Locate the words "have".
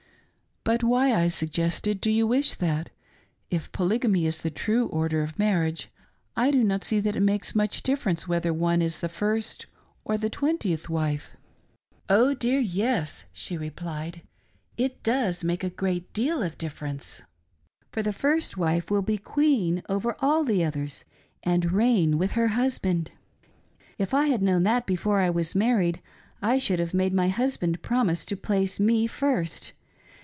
26.77-26.93